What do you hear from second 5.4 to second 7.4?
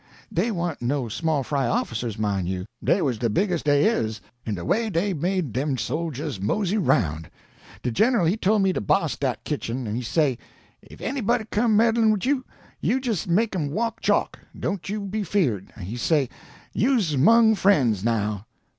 dem sojers mosey roun'!